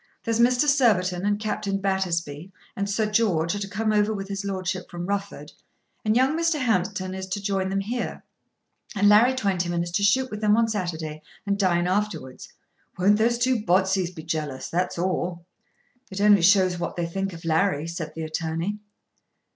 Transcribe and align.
There's 0.23 0.39
Mr. 0.39 0.65
Surbiton 0.67 1.27
and 1.27 1.39
Captain 1.39 1.77
Battersby 1.77 2.51
and 2.75 2.89
Sir 2.89 3.05
George 3.05 3.53
are 3.53 3.59
to 3.59 3.67
come 3.67 3.93
over 3.93 4.15
with 4.15 4.29
his 4.29 4.43
lordship 4.43 4.89
from 4.89 5.05
Rufford. 5.05 5.51
And 6.03 6.15
young 6.15 6.35
Mr. 6.35 6.57
Hampton 6.59 7.13
is 7.13 7.27
to 7.27 7.39
join 7.39 7.69
them 7.69 7.81
here, 7.81 8.23
and 8.95 9.07
Larry 9.07 9.35
Twentyman 9.35 9.83
is 9.83 9.91
to 9.91 10.01
shoot 10.01 10.31
with 10.31 10.41
them 10.41 10.57
on 10.57 10.67
Saturday 10.67 11.21
and 11.45 11.55
dine 11.55 11.85
afterwards. 11.87 12.51
Won't 12.97 13.17
those 13.17 13.37
two 13.37 13.57
Botseys 13.63 14.09
be 14.09 14.23
jealous; 14.23 14.69
that's 14.71 14.97
all?" 14.97 15.45
"It 16.09 16.19
only 16.19 16.41
shows 16.41 16.79
what 16.79 16.95
they 16.95 17.05
think 17.05 17.31
of 17.31 17.45
Larry," 17.45 17.85
said 17.87 18.13
the 18.15 18.23
attorney. 18.23 18.79